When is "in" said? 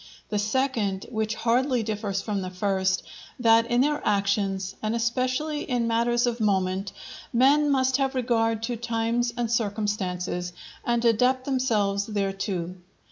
3.69-3.81, 5.61-5.85